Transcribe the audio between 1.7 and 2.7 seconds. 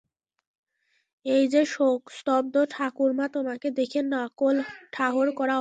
শোকস্তব্ধ